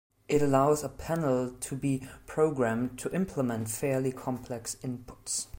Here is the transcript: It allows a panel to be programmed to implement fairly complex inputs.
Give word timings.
It 0.27 0.41
allows 0.41 0.83
a 0.83 0.89
panel 0.89 1.51
to 1.51 1.75
be 1.75 2.07
programmed 2.25 2.97
to 3.01 3.11
implement 3.13 3.69
fairly 3.69 4.11
complex 4.11 4.73
inputs. 4.81 5.45